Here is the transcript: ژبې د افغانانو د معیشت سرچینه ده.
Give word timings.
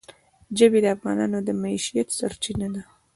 ژبې 0.57 0.79
د 0.83 0.87
افغانانو 0.95 1.37
د 1.43 1.49
معیشت 1.61 2.07
سرچینه 2.17 2.67
ده. 2.73 2.81